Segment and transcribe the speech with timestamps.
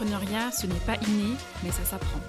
[0.00, 2.20] L'entrepreneuriat, ce n'est pas inné, mais ça s'apprend.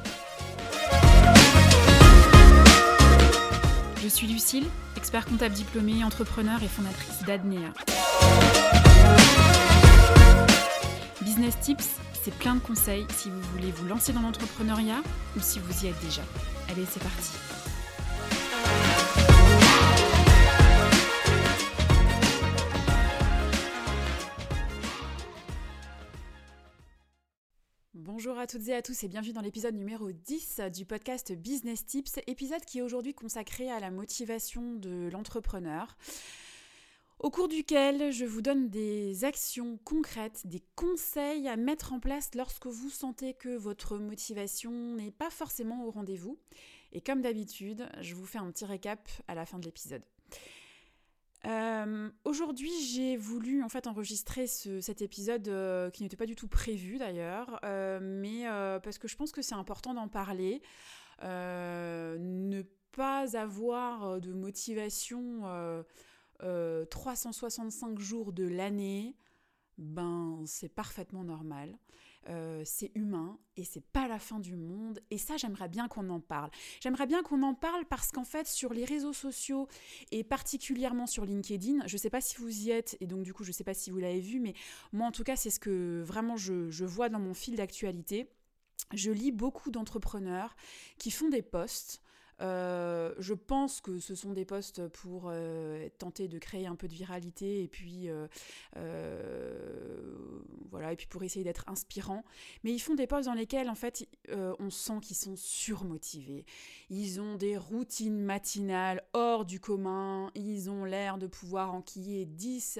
[4.01, 4.65] Je suis Lucille,
[4.97, 7.69] expert comptable diplômée, entrepreneur et fondatrice d'Adnea.
[11.21, 15.01] Business Tips, c'est plein de conseils si vous voulez vous lancer dans l'entrepreneuriat
[15.37, 16.23] ou si vous y êtes déjà.
[16.71, 17.58] Allez, c'est parti.
[28.49, 32.65] Toutes et à tous et bienvenue dans l'épisode numéro 10 du podcast Business Tips, épisode
[32.65, 35.95] qui est aujourd'hui consacré à la motivation de l'entrepreneur
[37.19, 42.31] au cours duquel je vous donne des actions concrètes, des conseils à mettre en place
[42.33, 46.39] lorsque vous sentez que votre motivation n'est pas forcément au rendez-vous.
[46.91, 50.01] Et comme d'habitude, je vous fais un petit récap à la fin de l'épisode.
[51.45, 56.47] Euh, aujourd'hui, j'ai voulu en fait enregistrer cet épisode euh, qui n'était pas du tout
[56.47, 58.43] prévu d'ailleurs, euh, mais
[58.81, 60.61] parce que je pense que c'est important d'en parler.
[61.21, 65.43] ne pas avoir de motivation
[66.39, 69.15] 365 jours de l'année,
[69.77, 71.77] ben c'est parfaitement normal.
[72.27, 74.99] Euh, c'est humain et c'est pas la fin du monde.
[75.09, 76.51] Et ça, j'aimerais bien qu'on en parle.
[76.81, 79.67] J'aimerais bien qu'on en parle parce qu'en fait, sur les réseaux sociaux
[80.11, 83.43] et particulièrement sur LinkedIn, je sais pas si vous y êtes et donc du coup,
[83.43, 84.53] je sais pas si vous l'avez vu, mais
[84.91, 88.29] moi en tout cas, c'est ce que vraiment je, je vois dans mon fil d'actualité.
[88.93, 90.55] Je lis beaucoup d'entrepreneurs
[90.97, 92.01] qui font des posts
[92.41, 96.87] euh, je pense que ce sont des postes pour euh, tenter de créer un peu
[96.87, 98.27] de viralité et puis euh,
[100.71, 102.23] voilà et puis pour essayer d'être inspirant.
[102.63, 106.45] Mais ils font des postes dans lesquels en fait on sent qu'ils sont surmotivés.
[106.89, 110.31] Ils ont des routines matinales hors du commun.
[110.35, 112.79] Ils ont l'air de pouvoir enquiller 10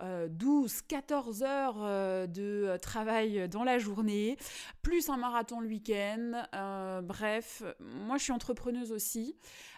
[0.00, 4.36] 12, 14 heures euh, de euh, travail dans la journée,
[4.82, 6.42] plus un marathon le week-end.
[6.54, 9.36] Euh, bref, moi je suis entrepreneuse aussi.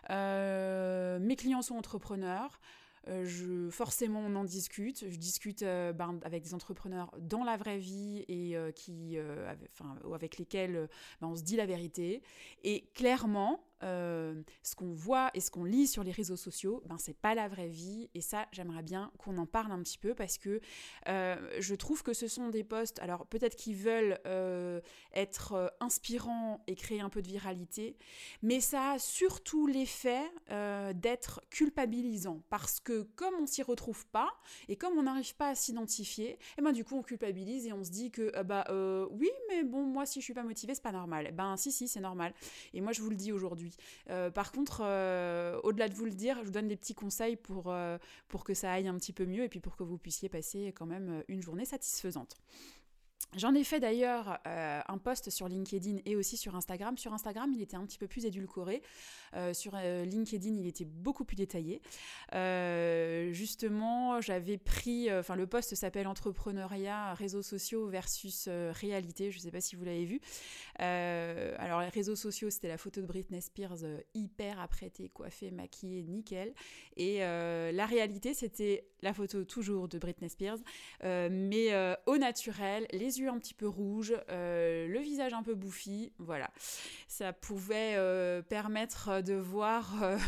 [0.08, 2.60] mes clients sont entrepreneurs.
[3.06, 5.08] je, forcément, on en discute.
[5.08, 8.56] Je discute ben, avec des entrepreneurs dans la vraie vie et
[9.72, 10.88] enfin, avec lesquels
[11.20, 12.22] ben, on se dit la vérité.
[12.62, 16.98] Et clairement, euh, ce qu'on voit et ce qu'on lit sur les réseaux sociaux, ben
[16.98, 18.10] c'est pas la vraie vie.
[18.14, 20.60] Et ça, j'aimerais bien qu'on en parle un petit peu parce que
[21.08, 24.80] euh, je trouve que ce sont des posts, alors peut-être qu'ils veulent euh,
[25.14, 27.96] être inspirants et créer un peu de viralité,
[28.42, 30.20] mais ça a surtout l'effet
[30.94, 34.30] d'être culpabilisant parce que comme on s'y retrouve pas
[34.68, 37.72] et comme on n'arrive pas à s'identifier, et eh ben du coup on culpabilise et
[37.72, 38.64] on se dit que bah
[39.10, 41.32] oui, mais bon moi si je suis pas motivée c'est pas normal.
[41.34, 42.34] Ben si si c'est normal.
[42.74, 43.69] Et moi je vous le dis aujourd'hui
[44.08, 47.36] euh, par contre, euh, au-delà de vous le dire, je vous donne des petits conseils
[47.36, 47.98] pour, euh,
[48.28, 50.72] pour que ça aille un petit peu mieux et puis pour que vous puissiez passer
[50.76, 52.36] quand même une journée satisfaisante.
[53.36, 56.98] J'en ai fait d'ailleurs euh, un post sur LinkedIn et aussi sur Instagram.
[56.98, 58.82] Sur Instagram, il était un petit peu plus édulcoré.
[59.36, 61.80] Euh, sur euh, LinkedIn, il était beaucoup plus détaillé.
[63.32, 69.30] justement, j'avais pris, enfin le post s'appelle Entrepreneuriat, réseaux sociaux versus réalité.
[69.30, 70.20] Je ne sais pas si vous l'avez vu.
[70.78, 76.52] alors les réseaux sociaux, c'était la photo de Britney Spears hyper apprêtée, coiffée, maquillée, nickel.
[76.96, 80.58] Et la réalité, c'était la photo toujours de Britney Spears,
[81.02, 81.68] mais
[82.06, 86.50] au naturel, les un petit peu rouge, euh, le visage un peu bouffi, voilà.
[87.08, 90.18] Ça pouvait euh, permettre de voir, euh,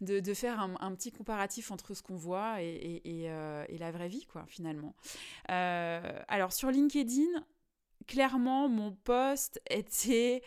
[0.00, 4.44] de, faire un, petit comparatif entre ce qu'on voit et, et, la vraie vie, quoi,
[4.48, 4.94] finalement.
[5.48, 7.44] alors sur LinkedIn,
[8.06, 10.42] clairement, mon poste était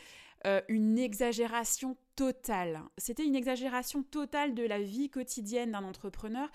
[0.67, 1.97] une exagération
[2.97, 6.49] C'était une exagération totale de la vie quotidienne d'un entrepreneur.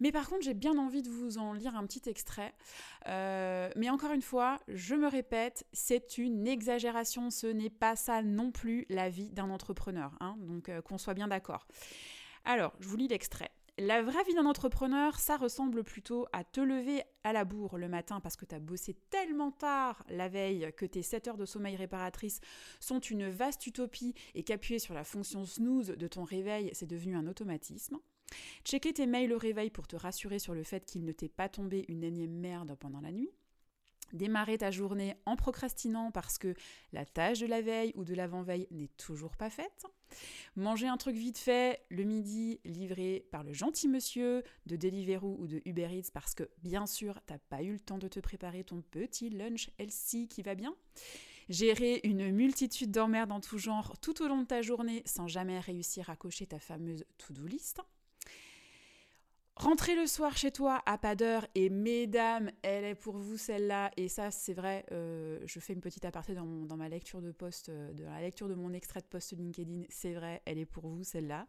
[0.00, 2.54] Mais par contre, j'ai bien envie de vous en lire un petit extrait.
[3.06, 7.30] Euh, mais encore une fois, je me répète, c'est une exagération.
[7.30, 10.12] Ce n'est pas ça non plus la vie d'un entrepreneur.
[10.20, 10.36] Hein.
[10.40, 11.66] donc euh, qu'on soit bien d'accord.
[12.44, 13.50] Alors, je vous lis l'extrait.
[13.82, 17.88] La vraie vie d'un entrepreneur, ça ressemble plutôt à te lever à la bourre le
[17.88, 21.46] matin parce que tu as bossé tellement tard la veille que tes 7 heures de
[21.46, 22.40] sommeil réparatrice
[22.78, 27.16] sont une vaste utopie et qu'appuyer sur la fonction snooze de ton réveil, c'est devenu
[27.16, 27.96] un automatisme.
[28.66, 31.48] Checker tes mails au réveil pour te rassurer sur le fait qu'il ne t'est pas
[31.48, 33.30] tombé une énième merde pendant la nuit
[34.12, 36.54] démarrer ta journée en procrastinant parce que
[36.92, 39.86] la tâche de la veille ou de l'avant-veille n'est toujours pas faite,
[40.56, 45.46] manger un truc vite fait le midi livré par le gentil monsieur de Deliveroo ou
[45.46, 48.64] de Uber Eats parce que bien sûr t'as pas eu le temps de te préparer
[48.64, 50.74] ton petit lunch healthy qui va bien,
[51.48, 55.58] gérer une multitude d'emmerdes en tout genre tout au long de ta journée sans jamais
[55.60, 57.80] réussir à cocher ta fameuse to-do list,
[59.60, 63.90] Rentrer le soir chez toi à pas d'heure, et mesdames, elle est pour vous celle-là,
[63.98, 66.46] et ça c'est vrai, euh, je fais une petite aparté dans,
[66.78, 70.14] ma lecture de post, euh, de la lecture de mon extrait de post LinkedIn, c'est
[70.14, 71.46] vrai, elle est pour vous celle-là.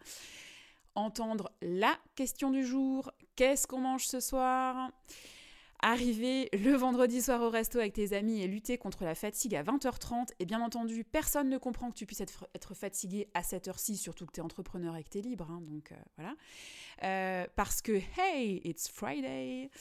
[0.93, 4.91] Entendre la question du jour, qu'est-ce qu'on mange ce soir?
[5.83, 9.63] Arriver le vendredi soir au resto avec tes amis et lutter contre la fatigue à
[9.63, 13.98] 20h30, et bien entendu, personne ne comprend que tu puisses être, fatigué à cette heure-ci,
[13.98, 16.36] surtout que tu es entrepreneur et que tu es libre, hein, donc euh, voilà.
[17.04, 19.72] Euh, parce que, hey, it's Friday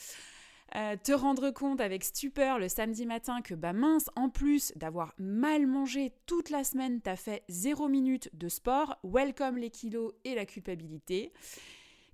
[0.75, 5.13] euh, te rendre compte avec stupeur le samedi matin que bah mince, en plus d'avoir
[5.17, 10.33] mal mangé toute la semaine, t'as fait zéro minute de sport, welcome les kilos et
[10.33, 11.33] la culpabilité.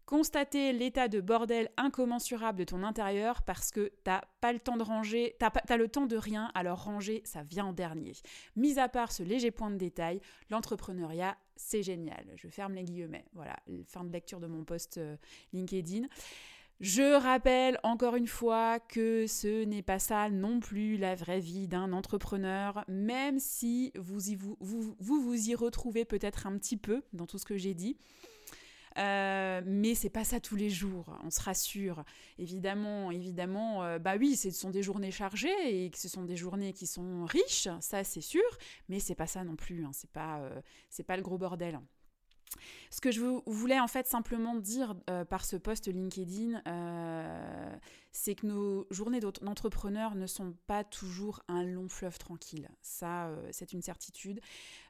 [0.07, 4.83] Constater l'état de bordel incommensurable de ton intérieur parce que t'as pas le temps de
[4.83, 8.13] ranger, t'as, as le temps de rien, alors ranger, ça vient en dernier.
[8.55, 12.25] Mis à part ce léger point de détail, l'entrepreneuriat, c'est génial.
[12.37, 13.25] Je ferme les guillemets.
[13.33, 15.17] Voilà, fin de lecture de mon post euh,
[15.51, 16.07] LinkedIn.
[16.79, 21.67] Je rappelle encore une fois que ce n'est pas ça non plus la vraie vie
[21.67, 27.25] d'un entrepreneur, même si vous, vous, vous, vous y retrouvez peut-être un petit peu dans
[27.25, 27.97] tout ce que j'ai dit.
[28.97, 32.03] Euh, mais c'est pas ça tous les jours, on se rassure.
[32.39, 36.73] Évidemment, évidemment, euh, bah oui, ce sont des journées chargées et ce sont des journées
[36.73, 38.41] qui sont riches, ça c'est sûr,
[38.89, 40.61] mais c'est pas ça non plus, hein, c'est pas, euh,
[41.05, 41.79] pas le gros bordel.
[42.89, 44.95] Ce que je voulais en fait simplement dire
[45.29, 46.61] par ce post LinkedIn,
[48.11, 52.69] c'est que nos journées d'entrepreneurs ne sont pas toujours un long fleuve tranquille.
[52.81, 54.39] Ça, c'est une certitude.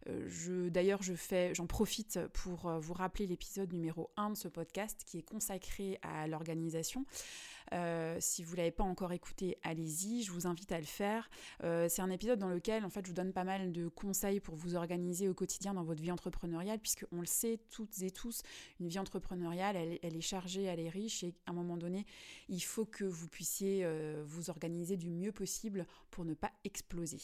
[0.10, 5.20] Euh, d'ailleurs, j'en profite pour euh, vous rappeler l'épisode numéro 1 de ce podcast qui
[5.20, 7.06] est consacré à l'organisation.
[7.74, 11.30] Euh, si vous ne l'avez pas encore écouté, allez-y, je vous invite à le faire.
[11.62, 14.56] c'est un épisode dans lequel en fait, je vous donne pas mal de conseils pour
[14.56, 18.42] vous organiser au quotidien dans votre vie entrepreneuriale, puisque on le sait toutes et tous,
[18.80, 22.06] une vie entrepreneuriale, elle, elle, est chargée, elle est riche, et à un moment donné,
[22.50, 23.88] il faut que vous puissiez
[24.26, 27.20] vous organiser du mieux possible pour ne pas exploser.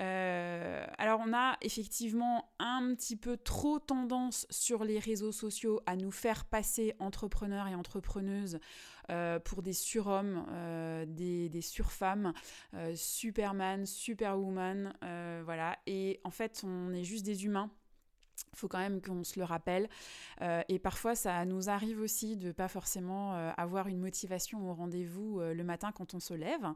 [0.00, 5.96] Euh, alors on a effectivement un petit peu trop tendance sur les réseaux sociaux à
[5.96, 8.58] nous faire passer entrepreneurs et entrepreneuses
[9.10, 12.32] euh, pour des surhommes, euh, des, surfemmes,
[12.94, 14.92] Superman, Superwoman,
[15.44, 15.78] voilà.
[15.86, 17.70] Et en fait on est juste des humains
[18.54, 19.88] faut quand même qu'on se le rappelle.
[20.42, 24.74] Euh, et parfois, ça nous arrive aussi de pas forcément euh, avoir une motivation au
[24.74, 26.66] rendez-vous euh, le matin quand on se lève.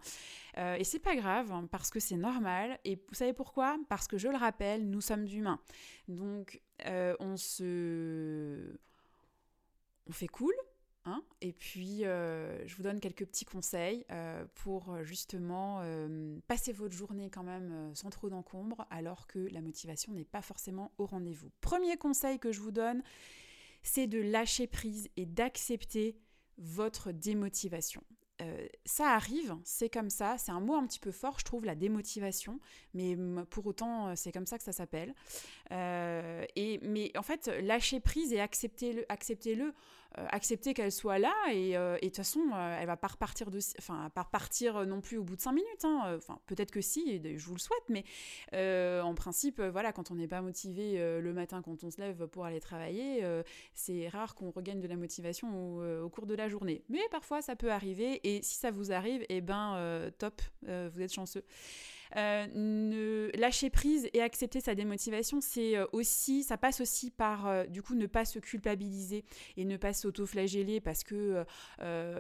[0.57, 2.79] et c'est pas grave, hein, parce que c'est normal.
[2.85, 3.77] Et vous savez pourquoi?
[3.89, 5.61] Parce que je le rappelle, nous sommes humains.
[6.09, 8.79] Donc, on se.
[10.09, 10.55] On fait cool,
[11.09, 11.23] Hein.
[11.41, 15.83] et puis, euh, je vous donne quelques petits conseils euh, pour euh, justement
[16.47, 20.93] passer votre journée quand même sans trop d'encombre, alors que la motivation n'est pas forcément
[20.99, 21.51] au rendez-vous.
[21.61, 23.03] Premier conseil que je vous donne,
[23.83, 26.19] c'est de lâcher prise et d'accepter
[26.59, 28.03] votre démotivation.
[28.85, 31.75] ça arrive, c'est comme ça, c'est un mot un petit peu fort, je trouve, la
[31.75, 32.61] démotivation,
[32.95, 33.17] mais
[33.51, 35.15] pour autant, c'est comme ça que ça s'appelle.
[35.71, 39.05] et, mais en fait, lâcher prise et accepter-le.
[39.09, 39.73] acceptez le euh,
[40.17, 43.59] accepter qu'elle soit là et, euh, de toute façon euh, elle va pas repartir de
[43.79, 46.17] enfin pas repartir non plus au bout de cinq minutes hein.
[46.17, 48.05] enfin peut-être que si je vous le souhaite mais
[49.01, 52.45] en principe voilà quand on n'est pas motivé le matin quand on se lève pour
[52.45, 53.23] aller travailler
[53.75, 57.57] c'est rare qu'on regagne de la motivation au, cours de la journée mais parfois ça
[57.57, 61.45] peut arriver et si ça vous arrive eh ben top vous êtes chanceux
[62.17, 67.47] euh, ne lâcher prise et accepter sa démotivation, c'est euh, aussi, ça passe aussi par
[67.47, 69.25] euh, du coup ne pas se culpabiliser
[69.57, 71.45] et ne pas s'auto-flageller parce que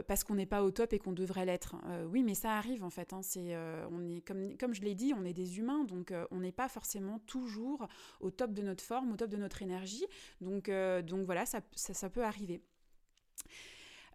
[0.07, 1.77] parce qu'on n'est pas au top et qu'on devrait l'être.
[2.11, 3.13] oui, mais ça arrive en fait.
[3.13, 3.57] Hein, c'est
[3.91, 6.69] on est comme comme je l'ai dit, on est des humains, donc on n'est pas
[6.69, 7.87] forcément toujours
[8.21, 10.05] au top de notre forme, au top de notre énergie.
[10.41, 10.71] Donc
[11.07, 12.61] donc voilà, ça, ça peut arriver.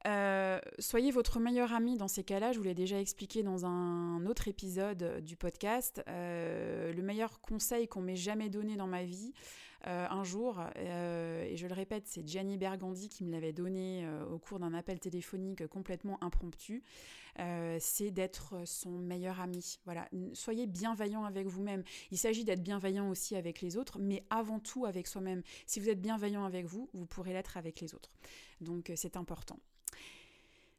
[0.06, 2.52] Euh, soyez votre meilleur ami dans ces cas-là.
[2.52, 6.04] Je vous l'ai déjà expliqué dans un autre épisode du podcast.
[6.08, 9.34] Euh, le meilleur conseil qu'on m'ait jamais donné dans ma vie,
[9.88, 14.38] euh, un jour, et je le répète, c'est Gianni Bergandi qui me l'avait donné au
[14.38, 16.84] cours d'un appel téléphonique complètement impromptu.
[17.80, 19.80] c'est d'être son meilleur ami.
[19.86, 21.84] Voilà, soyez bienveillant avec vous-même.
[22.12, 25.44] Il s'agit d'être bienveillant aussi avec les autres, mais avant tout avec soi-même.
[25.66, 28.12] Si vous êtes bienveillant avec vous, vous pourrez l'être avec les autres.
[28.62, 29.60] Donc c'est important.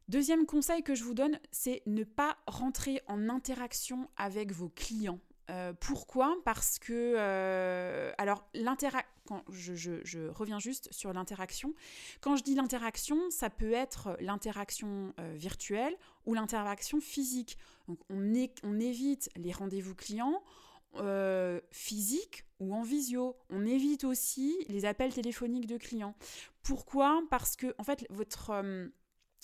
[0.07, 5.19] Deuxième conseil que je vous donne, c'est ne pas rentrer en interaction avec vos clients.
[5.49, 6.35] Euh, pourquoi?
[6.43, 11.73] Parce que, euh, alors, l'interaction, je, je, reviens juste sur l'interaction.
[12.21, 15.95] Quand je dis l'interaction, ça peut être l'interaction euh, virtuelle
[16.25, 17.57] ou l'interaction physique.
[17.87, 18.33] Donc, on,
[18.63, 20.43] on évite les rendez-vous clients.
[21.71, 23.35] physiques ou en visio.
[23.49, 26.15] On évite aussi les appels téléphoniques de clients.
[26.63, 27.21] Pourquoi?
[27.29, 28.53] Parce que en fait votre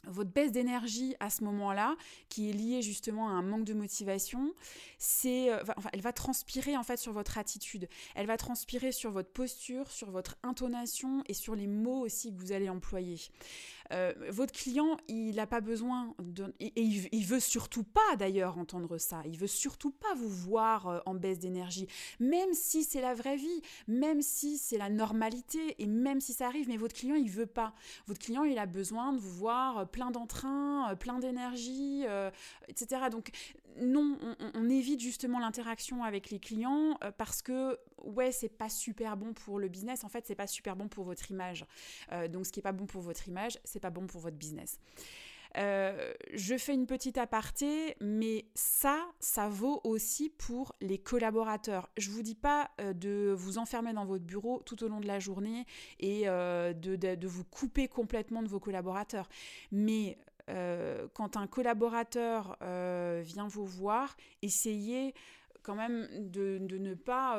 [0.08, 1.96] votre baisse d'énergie à ce moment-là,
[2.30, 4.54] qui est liée justement à un manque de motivation,
[4.98, 7.88] c'est, euh, elle va transpirer en fait sur votre attitude.
[8.16, 12.40] Elle va transpirer sur votre posture, sur votre intonation et sur les mots aussi que
[12.40, 13.20] vous allez employer.
[13.92, 18.98] Euh, votre client, il n'a pas besoin de, et, il, veut surtout pas d'ailleurs entendre
[18.98, 19.22] ça.
[19.26, 21.88] Il veut surtout pas vous voir euh, en baisse d'énergie,
[22.20, 26.48] même si c'est la vraie vie, même si c'est la normalité et même si ça
[26.48, 26.68] arrive.
[26.70, 27.74] Mais votre client, il veut pas.
[28.08, 32.04] Votre client, il a besoin de vous voir euh, plein d'entrain, plein d'énergie,
[32.68, 33.04] etc.
[33.12, 33.32] Donc
[33.80, 34.18] non,
[34.54, 39.60] on, évite justement l'interaction avec les clients parce que ouais, c'est pas super bon pour
[39.60, 40.04] le business.
[40.04, 41.66] En fait, c'est pas super bon pour votre image.
[42.30, 44.80] donc, ce qui est pas bon pour votre image, c'est pas bon pour votre business.
[45.58, 51.90] Euh, je fais une petite aparté, mais ça, ça vaut aussi pour les collaborateurs.
[51.98, 55.08] Je vous dis pas euh, de vous enfermer dans votre bureau tout au long de
[55.08, 55.66] la journée
[56.00, 59.28] et euh, de, vous couper complètement de vos collaborateurs.
[59.72, 60.18] Mais
[61.14, 65.14] quand un collaborateur vient vous voir, essayez
[65.64, 67.38] quand même de, de ne pas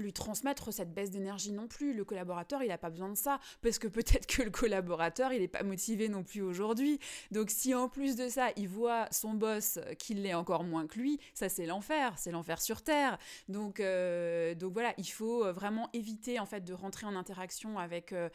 [0.00, 1.92] lui transmettre cette baisse d'énergie non plus.
[1.92, 5.40] Le collaborateur, il n'a pas besoin de ça, parce que peut-être que le collaborateur, il
[5.40, 6.98] n'est pas motivé non plus aujourd'hui.
[7.30, 10.98] Donc si en plus de ça, il voit son boss qu'il l'est encore moins que
[10.98, 13.18] lui, ça c'est l'enfer, c'est l'enfer sur Terre.
[13.48, 18.12] Donc, euh, donc voilà, il faut vraiment éviter en fait de rentrer en interaction avec...
[18.12, 18.30] Euh,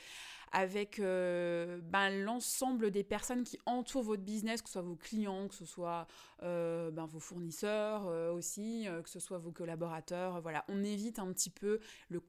[0.51, 5.48] avec euh, ben, l'ensemble des personnes qui entourent votre business, que ce soit vos clients,
[5.48, 6.08] que ce soit
[6.44, 10.42] euh, ben, vos fournisseurs euh, aussi, que ce soit vos collaborateurs.
[10.42, 12.22] Voilà, on évite un petit peu le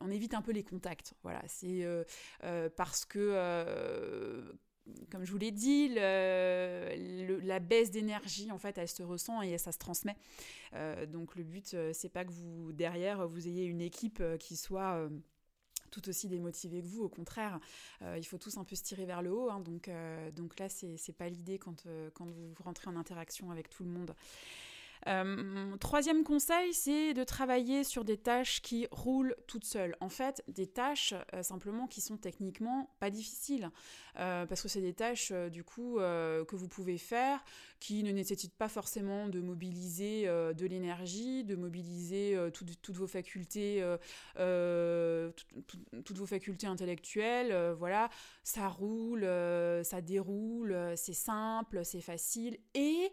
[0.00, 1.12] on évite un peu les contacts.
[1.22, 1.86] Voilà, c'est
[2.76, 4.42] parce que
[5.10, 9.72] comme je vous l'ai dit, la baisse d'énergie, en fait, elle se ressent et ça
[9.72, 10.16] se transmet.
[11.08, 15.10] donc le but, c'est pas que vous derrière vous ayez une équipe qui soit
[15.96, 17.04] tout aussi démotivés que vous.
[17.04, 17.58] Au contraire,
[18.02, 19.50] euh, il faut tous un peu se tirer vers le haut.
[19.50, 19.60] Hein.
[19.60, 23.70] donc, euh, donc là, c'est pas l'idée quand, euh, quand vous rentrez en interaction avec
[23.70, 24.14] tout le monde.
[25.06, 29.96] Euh, troisième conseil, c'est de travailler sur des tâches qui roulent toutes seules.
[30.00, 33.70] En fait, des tâches euh, simplement qui sont techniquement pas difficiles,
[34.18, 37.44] euh, parce que c'est des tâches du coup que vous pouvez faire,
[37.80, 43.84] qui ne nécessitent pas forcément de mobiliser de l'énergie, de mobiliser toutes vos facultés,
[46.04, 47.74] toutes vos facultés intellectuelles.
[47.78, 48.08] voilà,
[48.42, 49.22] ça roule,
[49.84, 53.12] ça déroule, c'est simple, c'est facile et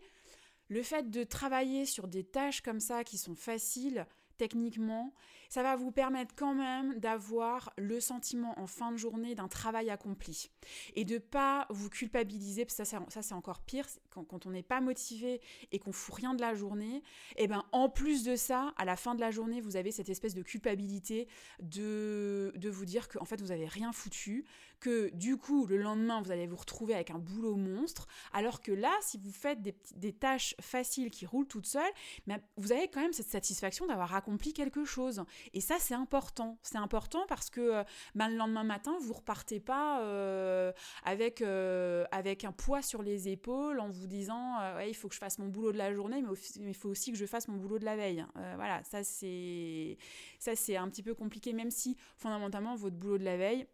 [0.67, 4.05] le fait de travailler sur des tâches comme ça qui sont faciles
[4.37, 5.13] techniquement,
[5.53, 9.91] ça va vous permettre quand même d'avoir le sentiment en fin de journée d'un travail
[9.91, 10.49] accompli
[10.95, 14.81] et de pas vous culpabiliser, parce que ça c'est encore pire, quand, on n'est pas
[14.81, 15.41] motivé
[15.71, 17.03] et qu'on fout rien de la journée,
[17.35, 19.91] et eh ben en plus de ça, à la fin de la journée, vous avez
[19.91, 21.27] cette espèce de culpabilité
[21.61, 24.45] de, de vous dire qu'en fait vous avez rien foutu,
[24.79, 28.71] que du coup le lendemain vous allez vous retrouver avec un boulot monstre, alors que
[28.71, 31.83] là, si vous faites des, des tâches faciles qui roulent toutes seules,
[32.25, 35.23] ben, vous avez quand même cette satisfaction d'avoir accompli quelque chose.
[35.53, 36.57] Et ça, c'est important.
[36.61, 37.83] C'est important parce que euh,
[38.15, 40.71] ben, le lendemain matin, vous repartez pas euh,
[41.03, 44.57] avec, euh, avec un poids sur les épaules en vous disant
[44.87, 47.17] il faut que je fasse mon boulot de la journée, mais il faut aussi que
[47.17, 48.25] je fasse mon boulot de la veille.
[48.55, 49.97] voilà, ça c'est
[50.39, 53.67] ça c'est un petit peu compliqué, même si fondamentalement votre boulot de la veille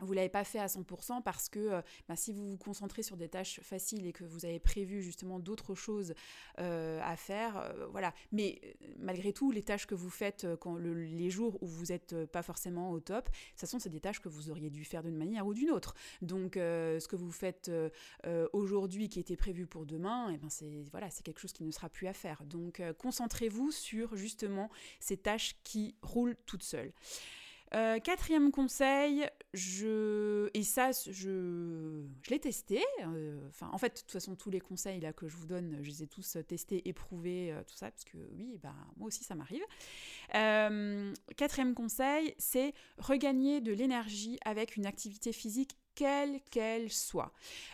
[0.00, 3.16] vous l'avez pas fait à 100% parce que euh, bah, si vous vous concentrez sur
[3.16, 6.14] des tâches faciles et que vous avez prévu justement d'autres choses
[6.58, 8.12] euh, à faire, euh, voilà.
[8.32, 8.60] Mais
[8.98, 10.46] malgré tout, les tâches que vous faites
[10.76, 14.20] les jours où vous n'êtes pas forcément au top, de toute façon, c'est des tâches
[14.20, 15.94] que vous auriez dû faire d'une manière ou d'une autre.
[16.22, 17.70] Donc, ce que vous faites
[18.52, 20.48] aujourd'hui qui était prévu pour demain, eh ben
[20.90, 22.44] voilà, c'est quelque chose qui ne sera plus à faire.
[22.44, 24.70] Donc, concentrez-vous sur justement
[25.00, 26.92] ces tâches qui roulent toutes seules.
[27.74, 32.80] Euh, quatrième conseil, je et ça je, l'ai testé.
[33.04, 35.88] Euh, en fait, de toute façon, tous les conseils là que je vous donne, je
[35.88, 39.34] les ai tous testés, éprouvés, euh, tout ça, parce que oui, bah moi aussi ça
[39.34, 39.62] m'arrive.
[41.36, 47.32] quatrième conseil, c'est regagner de l'énergie avec une activité physique quelle qu'elle soit.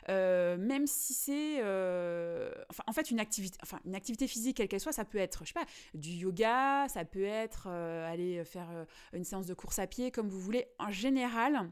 [0.08, 1.58] Euh, même si c'est...
[1.60, 5.18] Euh, enfin, en fait, une activité, enfin, une activité physique, quelle qu'elle soit, ça peut
[5.18, 9.54] être, je sais pas, du yoga, ça peut être euh, aller faire une séance de
[9.54, 10.66] course à pied, comme vous voulez.
[10.78, 11.70] En général,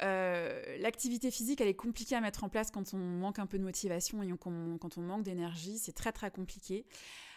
[0.00, 3.64] l'activité physique, elle est compliquée à mettre en place quand on manque un peu de
[3.64, 5.78] motivation et quand on manque d'énergie.
[5.78, 6.86] C'est très, très compliqué.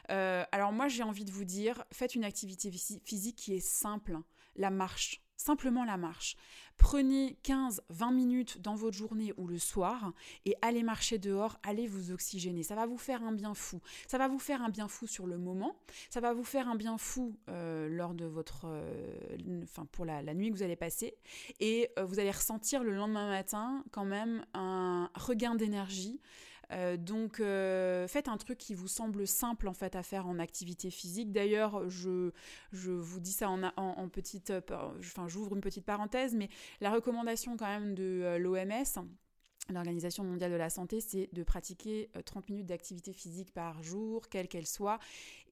[0.07, 4.17] alors moi, j'ai envie de vous dire, faites une activité physique qui est simple.
[4.55, 6.35] La marche, simplement la marche.
[6.77, 10.13] Prenez 15-20 minutes dans votre journée ou le soir
[10.45, 12.61] et allez marcher dehors, allez vous oxygéner.
[12.61, 13.81] Ça va vous faire un bien fou.
[14.07, 15.75] Ça va vous faire un bien fou sur le moment.
[16.09, 20.21] Ça va vous faire un bien fou euh, lors de votre, euh, enfin pour la,
[20.33, 21.17] nuit que vous allez passer.
[21.59, 26.19] Et euh, vous allez ressentir le lendemain matin quand même un regain d'énergie.
[26.71, 30.39] Euh, donc euh, faites un truc qui vous semble simple en fait à faire en
[30.39, 31.31] activité physique.
[31.31, 32.31] D'ailleurs, je,
[32.71, 34.61] je vous dis ça en, en, petite, euh,
[34.99, 36.49] enfin j'ouvre une petite parenthèse, mais
[36.81, 39.05] la recommandation quand même de l'OMS
[39.71, 44.47] l'Organisation mondiale de la santé, c'est de pratiquer 30 minutes d'activité physique par jour, quelle
[44.47, 44.99] qu'elle soit,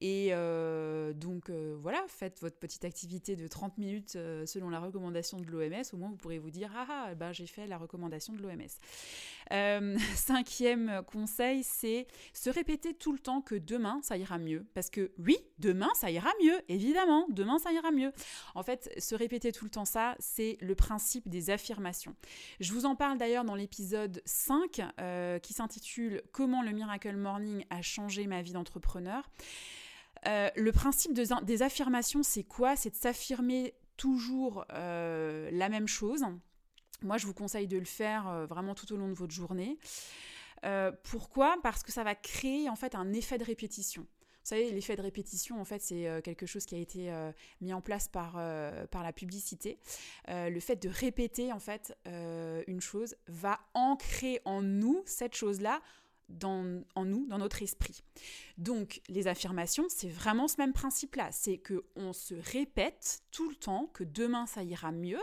[0.00, 4.80] et euh, donc euh, voilà, faites votre petite activité de 30 minutes euh, selon la
[4.80, 5.82] recommandation de l'OMS.
[5.92, 8.68] Au moins, vous pourrez vous dire, ah ah, ben, j'ai fait la recommandation de l'OMS.
[10.14, 14.66] cinquième conseil, c'est se répéter tout le temps que demain, ça ira mieux.
[14.74, 18.12] Parce que oui, demain, ça ira mieux, évidemment, demain, ça ira mieux.
[18.54, 22.14] En fait, se répéter tout le temps ça, c'est le principe des affirmations.
[22.60, 24.82] Je vous en parle d'ailleurs dans l'épisode 5
[25.42, 29.28] qui s'intitule Comment le Miracle Morning a changé ma vie d'entrepreneur.
[30.26, 32.76] Euh, le principe des affirmations, c'est quoi?
[32.76, 36.24] C'est de s'affirmer toujours euh, la même chose.
[37.02, 39.78] Moi, je vous conseille de le faire euh, vraiment tout au long de votre journée.
[41.04, 41.56] pourquoi?
[41.62, 44.02] Parce que ça va créer en fait un effet de répétition.
[44.02, 47.12] Vous savez, l'effet de répétition, en fait, c'est quelque chose qui a été
[47.60, 48.32] mis en place par,
[48.90, 49.78] par la publicité.
[50.26, 51.94] le fait de répéter, en fait,
[52.66, 55.82] une chose va ancrer en nous cette chose-là
[56.44, 58.02] en nous, dans notre esprit.
[58.58, 63.56] Donc les affirmations, c'est vraiment ce même principe-là, c'est que on se répète tout le
[63.56, 65.20] temps que demain ça ira mieux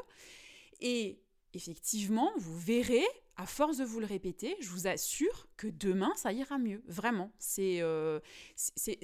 [0.81, 1.19] et
[1.53, 3.05] effectivement, vous verrez
[3.37, 6.81] à force de vous le répéter, je vous assure que demain, ça ira mieux.
[6.87, 7.31] Vraiment.
[7.37, 8.19] C'est euh,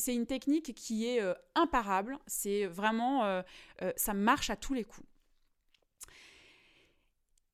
[0.07, 2.17] une technique qui est euh, imparable.
[2.27, 3.25] C'est vraiment...
[3.25, 3.41] Euh,
[3.97, 5.05] ça marche à tous les coups.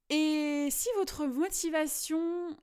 [0.09, 2.55] Et si votre motivation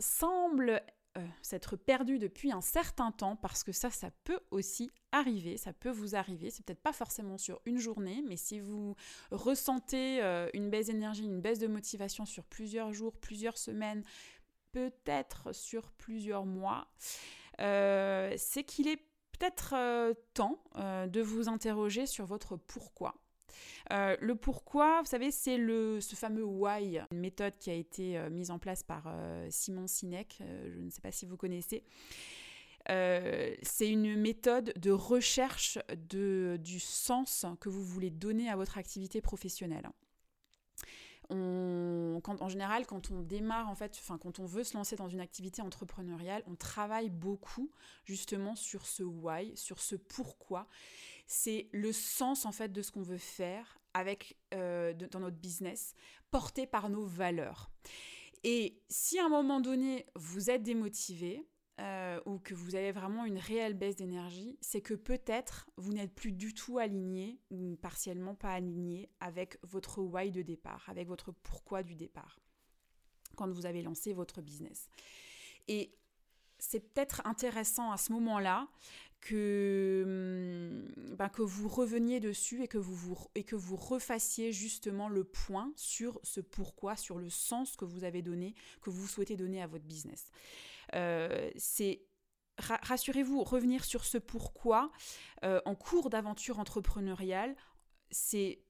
[0.00, 0.82] semble
[1.18, 5.72] euh, s'être perdu depuis un certain temps, parce que ça, ça peut aussi arriver, ça
[5.72, 8.94] peut vous arriver, c'est peut-être pas forcément sur une journée, mais si vous
[9.32, 14.04] ressentez euh, une baisse d'énergie, une baisse de motivation sur plusieurs jours, plusieurs semaines,
[14.70, 16.86] peut-être sur plusieurs mois,
[17.60, 23.16] euh, c'est qu'il est peut-être temps de vous interroger sur votre pourquoi.
[23.92, 28.16] Euh, le pourquoi, vous savez, c'est le, ce fameux why, une méthode qui a été
[28.16, 31.82] euh, mise en place par euh, Simon Sinek, je ne sais pas si vous connaissez.
[32.86, 39.20] c'est une méthode de recherche de, du sens que vous voulez donner à votre activité
[39.20, 39.88] professionnelle.
[41.32, 44.96] On, quand, en général, quand on démarre, en fait, enfin, quand on veut se lancer
[44.96, 47.70] dans une activité entrepreneuriale, on travaille beaucoup
[48.04, 50.66] justement sur ce why, sur ce pourquoi
[51.30, 55.94] c'est le sens en fait de ce qu'on veut faire avec euh, dans notre business,
[56.30, 57.70] porté par nos valeurs.
[58.44, 61.46] Et si à un moment donné vous êtes démotivé
[61.80, 66.14] euh, ou que vous avez vraiment une réelle baisse d'énergie, c'est que peut-être vous n'êtes
[66.14, 71.32] plus du tout aligné ou partiellement pas aligné avec votre why de départ, avec votre
[71.32, 72.38] pourquoi du départ
[73.36, 74.88] quand vous avez lancé votre business.
[75.68, 75.94] Et
[76.58, 78.68] c'est peut-être intéressant à ce moment-là
[79.20, 84.52] que, hum, ben, que vous reveniez dessus et que vous, vous, et que vous refassiez
[84.52, 89.06] justement le point sur ce pourquoi, sur le sens que vous avez donné, que vous
[89.06, 90.30] souhaitez donner à votre business.
[90.94, 92.02] Euh, c'est
[92.58, 94.90] rassurez-vous, revenir sur ce pourquoi
[95.44, 97.56] euh, en cours d'aventure entrepreneuriale,
[98.10, 98.60] c'est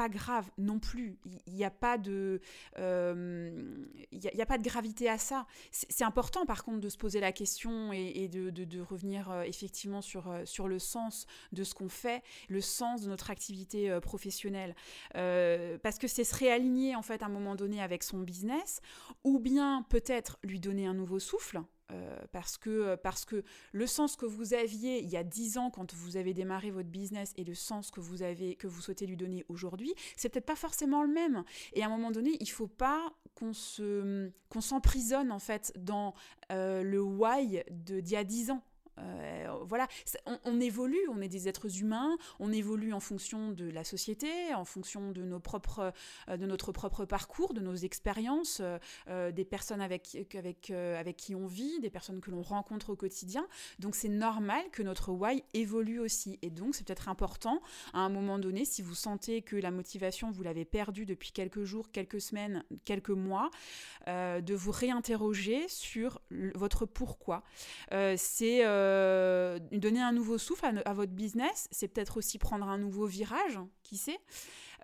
[0.00, 1.18] pas grave non plus.
[1.46, 2.40] Il n'y a pas de,
[2.78, 3.84] euh,
[4.38, 5.46] a, pas de gravité à ça.
[5.72, 10.30] C'est important par contre de se poser la question et, de, revenir euh, effectivement sur,
[10.30, 14.74] euh, sur le sens de ce qu'on fait, le sens de notre activité professionnelle,
[15.12, 18.80] parce que c'est se réaligner en fait à un moment donné avec son business,
[19.22, 21.60] ou bien peut-être lui donner un nouveau souffle.
[21.92, 25.58] Euh, parce, que, euh, parce que le sens que vous aviez il y a 10
[25.58, 28.80] ans quand vous avez démarré votre business et le sens que vous, avez, que vous
[28.80, 31.44] souhaitez lui donner aujourd'hui, c'est peut-être pas forcément le même.
[31.72, 36.14] Et à un moment donné, il faut pas qu'on se qu'on s'emprisonne en fait dans
[36.50, 38.62] euh, le why d'il y a 10 ans.
[39.00, 39.88] Euh, voilà,
[40.44, 44.64] on, évolue, on est des êtres humains, on évolue en fonction de la société, en
[44.64, 45.92] fonction de, nos propres,
[46.28, 48.62] euh, de notre propre parcours, de nos expériences,
[49.08, 52.96] euh, des personnes avec, avec, avec qui on vit, des personnes que l'on rencontre au
[52.96, 53.46] quotidien.
[53.78, 56.38] Donc c'est normal que notre why évolue aussi.
[56.42, 57.60] Et donc c'est peut-être important
[57.92, 61.64] à un moment donné, si vous sentez que la motivation, vous l'avez perdue depuis quelques
[61.64, 63.50] jours, quelques semaines, quelques mois,
[64.06, 66.20] de vous réinterroger sur
[66.54, 67.42] votre pourquoi.
[68.16, 73.06] c'est euh, donner un nouveau souffle à, votre business, c'est peut-être aussi prendre un nouveau
[73.06, 74.18] virage, qui sait.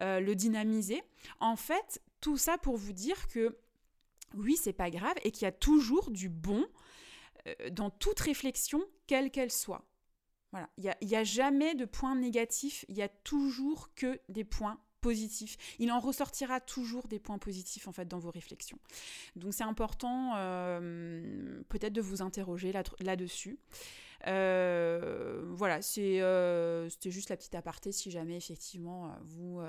[0.00, 1.02] le dynamiser.
[1.40, 3.58] En fait, tout ça pour vous dire que
[4.34, 6.66] oui, c'est pas grave et qu'il y a toujours du bon
[7.70, 9.86] dans toute réflexion, quelle qu'elle soit.
[10.52, 14.44] Voilà, il n'y a, a, jamais de points négatifs, il y a toujours que des
[14.44, 14.80] points
[15.78, 18.78] Il en ressortira toujours des points positifs en fait dans vos réflexions.
[19.36, 23.58] Donc c'est important euh, peut-être de vous interroger là-dessus.
[24.26, 29.60] Euh, voilà, euh, c'était juste la petite aparté si jamais effectivement vous,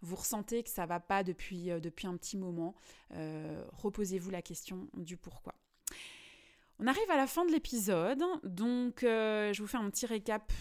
[0.00, 2.74] vous ressentez que ça va pas depuis, depuis un petit moment.
[3.10, 5.54] Reposez-vous la question du pourquoi.
[6.78, 10.52] On arrive à la fin de l'épisode, donc je vous fais un petit récap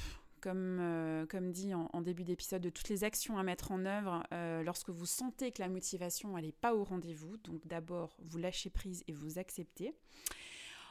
[0.41, 4.23] comme, euh, comme dit en, début d'épisode, de toutes les actions à mettre en œuvre
[4.33, 7.37] euh, lorsque vous sentez que la motivation n'est pas au rendez-vous.
[7.37, 9.93] Donc d'abord, vous lâchez prise et vous acceptez.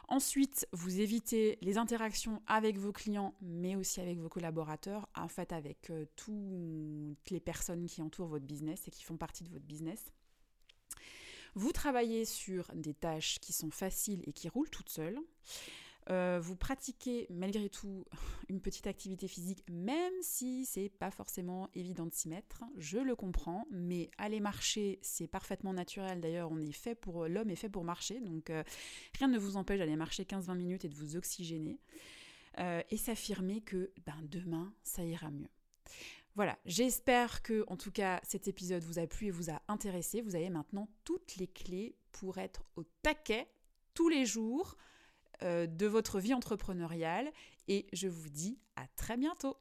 [0.09, 5.53] Ensuite, vous évitez les interactions avec vos clients, mais aussi avec vos collaborateurs, en fait
[5.53, 9.67] avec euh, toutes les personnes qui entourent votre business et qui font partie de votre
[9.67, 10.13] business.
[11.55, 15.19] Vous travaillez sur des tâches qui sont faciles et qui roulent toutes seules.
[16.11, 18.05] Euh, vous pratiquez malgré tout
[18.49, 22.65] une petite activité physique, même si c'est pas forcément évident de s'y mettre.
[22.77, 26.21] Je le comprends, mais aller marcher, c'est parfaitement naturel.
[26.21, 28.65] D'ailleurs, on est fait pour l'homme est fait pour marcher, donc euh,
[29.19, 31.79] rien ne vous empêche d'aller marcher 15-20 minutes et de vous oxygéner
[32.59, 35.49] euh, et s'affirmer que ben, demain ça ira mieux.
[36.35, 40.23] Voilà, j'espère que en tout cas cet épisode vous a plu et vous a intéressé.
[40.23, 43.49] Vous avez maintenant toutes les clés pour être au taquet
[43.95, 44.77] tous les jours
[45.43, 47.31] euh, de votre vie entrepreneuriale
[47.69, 49.57] et je vous dis à très bientôt.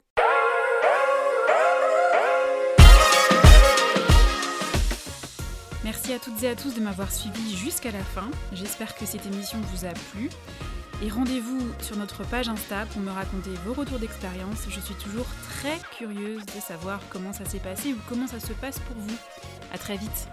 [5.83, 8.29] Merci à toutes et à tous de m'avoir suivi jusqu'à la fin.
[8.53, 10.29] J'espère que cette émission vous a plu.
[11.01, 14.65] Et rendez-vous sur notre page Insta pour me raconter vos retours d'expérience.
[14.69, 18.51] Je suis toujours très curieuse de savoir comment ça s'est passé ou comment ça se
[18.53, 19.15] passe pour vous.
[19.71, 20.27] À très vite.